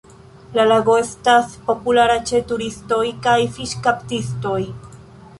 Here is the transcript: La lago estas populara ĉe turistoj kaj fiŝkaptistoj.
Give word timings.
La 0.57 0.63
lago 0.69 0.93
estas 0.99 1.51
populara 1.67 2.15
ĉe 2.29 2.39
turistoj 2.51 3.01
kaj 3.27 3.35
fiŝkaptistoj. 3.59 4.57